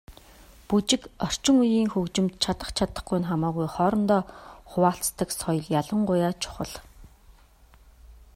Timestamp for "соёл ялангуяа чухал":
5.39-6.71